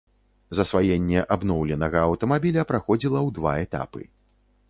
[0.59, 4.01] Засваенне абноўленага аўтамабіля праходзіла ў два этапы.